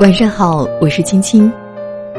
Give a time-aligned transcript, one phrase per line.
[0.00, 1.52] 晚上好，我是青青。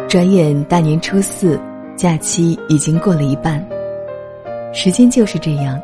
[0.08, 1.60] 转眼大年初四，
[1.96, 3.68] 假期已经过了一半。
[4.72, 5.82] 时间就是这样，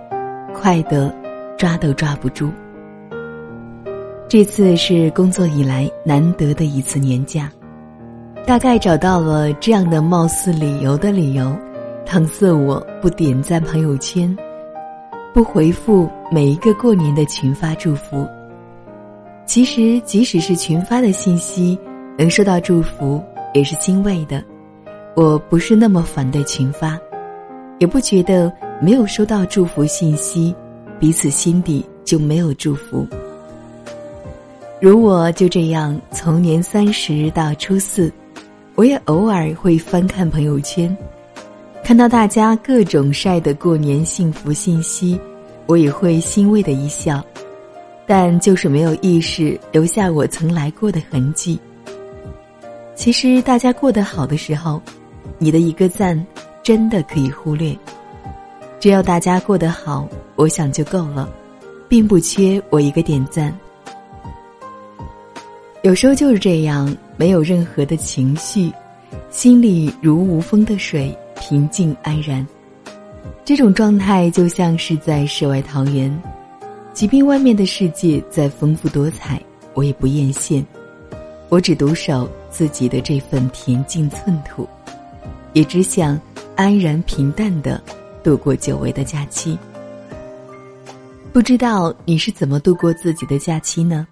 [0.53, 1.11] 快得
[1.57, 2.51] 抓都抓不住。
[4.29, 7.51] 这次是工作以来难得的一次年假，
[8.45, 11.51] 大概找到了这样的貌似理由的理由，
[12.05, 14.37] 搪塞我不点赞朋友圈，
[15.33, 18.23] 不回复每一个过年的群发祝福。
[19.47, 21.79] 其实，即使是群发的信息，
[22.17, 24.43] 能收到祝福也是欣慰的。
[25.15, 26.99] 我不是那么反对群发，
[27.79, 30.55] 也不觉得没有收到祝福信息，
[30.99, 33.07] 彼此心底就没有祝福。
[34.79, 38.11] 如我就这样从年三十到初四，
[38.75, 40.95] 我也偶尔会翻看朋友圈，
[41.83, 45.19] 看到大家各种晒的过年幸福信息，
[45.65, 47.23] 我也会欣慰的一笑。
[48.05, 51.59] 但就是没有意识留下我曾来过的痕迹。
[53.07, 54.81] 其实大家过得好的时候，
[55.37, 56.27] 你的一个赞
[56.61, 57.73] 真的可以忽略。
[58.81, 60.05] 只要大家过得好，
[60.35, 61.29] 我想就够了，
[61.87, 63.57] 并不缺我一个点赞。
[65.83, 68.69] 有时候就是这样，没有任何的情绪，
[69.29, 72.45] 心里如无风的水，平静安然。
[73.45, 76.13] 这种状态就像是在世外桃源。
[76.91, 79.41] 即便外面的世界再丰富多彩，
[79.73, 80.61] 我也不艳羡。
[81.49, 84.67] 我只独守自己的这份恬静寸土，
[85.53, 86.19] 也只想
[86.55, 87.79] 安然平淡的
[88.23, 89.55] 度过久违的假期。
[91.31, 94.07] 不知道你是怎么度过自己的假期呢？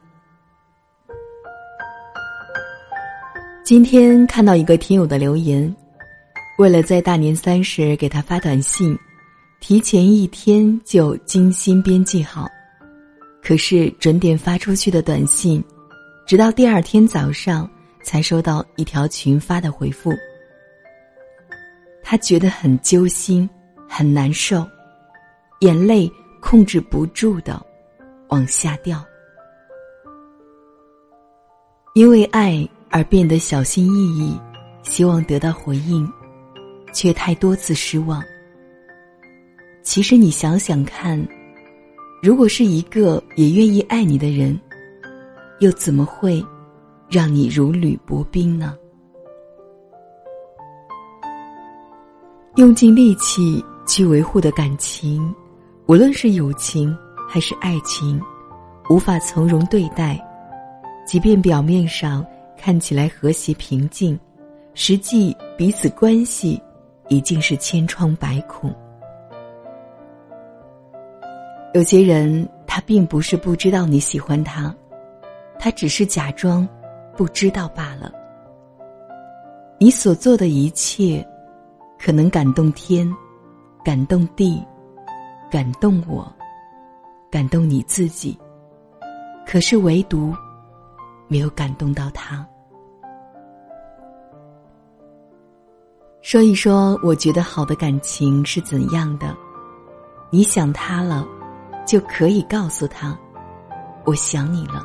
[3.63, 5.75] 今天看到一个听友的留言，
[6.59, 8.95] 为了在大年三十给他发短信，
[9.59, 12.47] 提前一天就精心编辑好。
[13.41, 15.63] 可是准点发出去的短信，
[16.27, 17.67] 直到第二天早上
[18.05, 20.13] 才收到一条群发的回复。
[22.03, 23.49] 他觉得很揪心，
[23.89, 24.65] 很难受，
[25.61, 27.59] 眼泪控制不住的
[28.29, 29.03] 往下掉。
[31.95, 34.39] 因为爱而变得小心翼翼，
[34.83, 36.07] 希望得到回应，
[36.93, 38.23] 却太多次失望。
[39.81, 41.27] 其实你想想看。
[42.23, 44.59] 如果是一个也愿意爱你的人，
[45.59, 46.43] 又怎么会
[47.09, 48.77] 让你如履薄冰呢？
[52.55, 55.33] 用尽力气去维护的感情，
[55.87, 58.21] 无论是友情还是爱情，
[58.89, 60.19] 无法从容对待，
[61.05, 62.25] 即便表面上
[62.57, 64.17] 看起来和谐平静，
[64.73, 66.61] 实际彼此关系
[67.09, 68.73] 已经是千疮百孔。
[71.73, 74.73] 有些人，他并不是不知道你喜欢他，
[75.59, 76.65] 他只是假装
[77.15, 78.11] 不知道罢了。
[79.79, 81.25] 你所做的一切，
[81.99, 83.11] 可能感动天，
[83.83, 84.63] 感动地，
[85.49, 86.31] 感动我，
[87.31, 88.37] 感动你自己，
[89.45, 90.33] 可是唯独
[91.27, 92.45] 没有感动到他。
[96.21, 99.35] 说一说，我觉得好的感情是怎样的？
[100.29, 101.27] 你想他了。
[101.85, 103.15] 就可以告诉他，
[104.05, 104.83] 我想你了。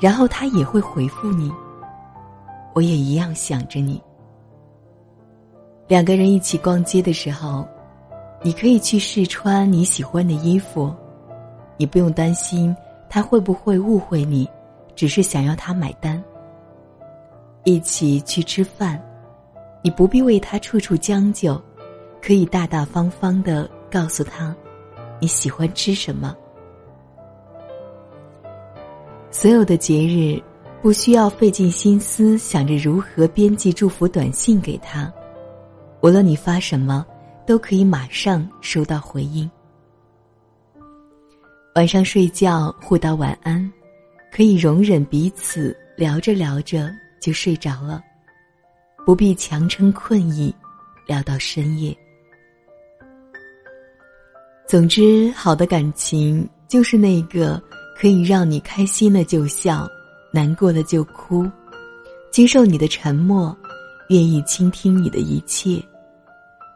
[0.00, 1.52] 然后他也会回复你，
[2.74, 4.00] 我也一样想着你。
[5.86, 7.66] 两个人一起逛街的时候，
[8.42, 10.94] 你可以去试穿你喜欢的衣服，
[11.76, 12.76] 你不用担心
[13.08, 14.48] 他会不会误会你，
[14.94, 16.22] 只是想要他买单。
[17.64, 19.02] 一起去吃饭，
[19.82, 21.60] 你不必为他处处将就，
[22.22, 24.54] 可以大大方方的告诉他。
[25.20, 26.36] 你喜欢吃什么？
[29.30, 30.42] 所有的节日，
[30.82, 35.12] 不需要费尽心思想着如何编辑祝福短信给他，
[36.00, 37.06] 无论你发什么，
[37.46, 39.48] 都可以马上收到回应。
[41.74, 43.70] 晚上睡觉互道晚安，
[44.32, 48.02] 可以容忍彼此聊着聊着就睡着了，
[49.04, 50.52] 不必强撑困意，
[51.06, 51.96] 聊到深夜。
[54.66, 57.62] 总之，好的感情就是那个
[57.98, 59.88] 可以让你开心了就笑，
[60.30, 61.50] 难过了就哭，
[62.30, 63.56] 接受你的沉默，
[64.08, 65.82] 愿意倾听你的一切，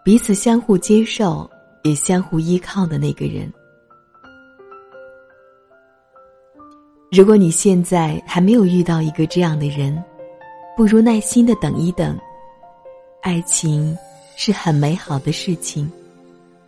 [0.02, 1.48] 彼此相互接受，
[1.82, 3.52] 也相互依靠的那个人。
[7.12, 10.02] 如果你现在还没有遇到一个这样的人，
[10.76, 12.18] 不如耐心的等一等。
[13.22, 13.96] 爱情
[14.36, 15.88] 是很美好的事情，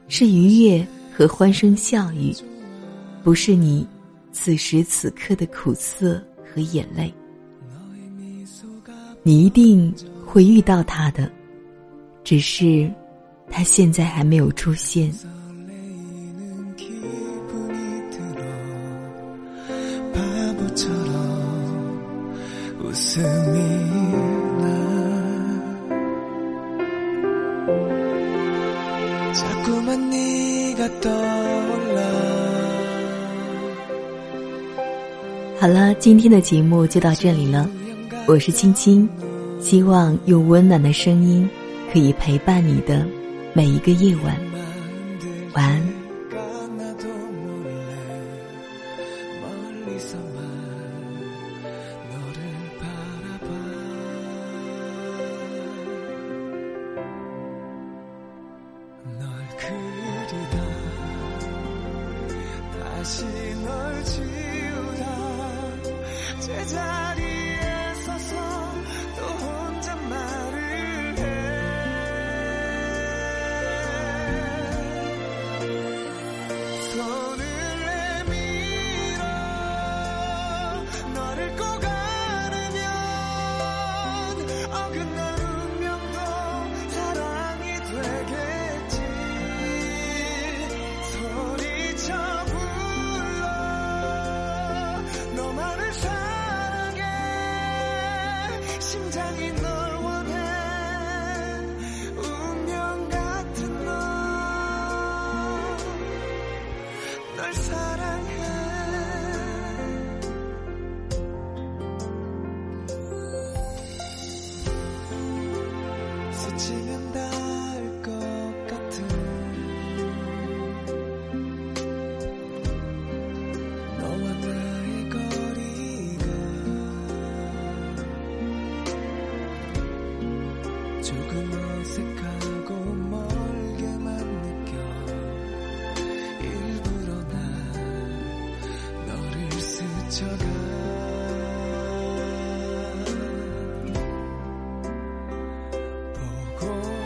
[0.06, 0.86] 是愉悦。
[1.16, 2.34] 和欢声笑语，
[3.22, 3.86] 不是你
[4.34, 6.20] 此时此刻的苦涩
[6.52, 7.14] 和眼泪。
[9.22, 9.94] 你一定
[10.26, 11.30] 会遇到他的，
[12.24, 12.92] 只是
[13.48, 15.10] 他现在还没有出现。
[35.64, 37.66] 好了，今天的节目就到这里了。
[38.26, 39.08] 我是青青，
[39.62, 41.48] 希望用温暖的声音
[41.90, 43.06] 可以陪伴你的
[43.54, 44.36] 每一个夜晚。
[45.54, 45.82] 晚安。
[66.40, 68.36] 제자리에 서서
[69.16, 71.53] 또 혼자 말을 해.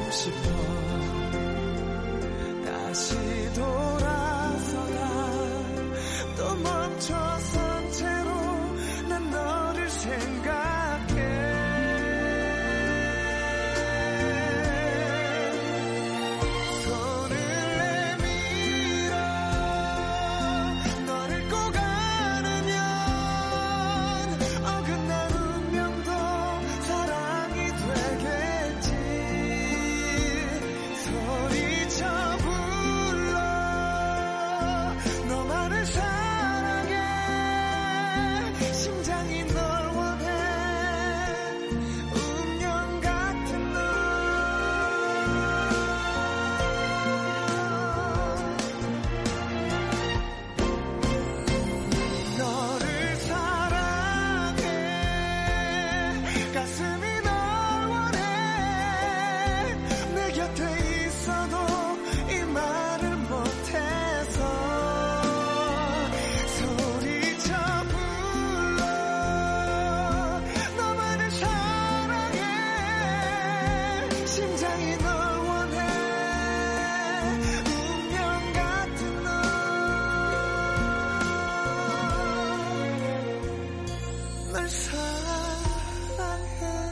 [0.08, 0.48] crucified.
[84.70, 85.00] 三
[86.16, 86.88] 三人